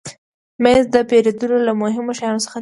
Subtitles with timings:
[0.63, 2.59] مېز د پیرودلو له مهمو شیانو څخه دی.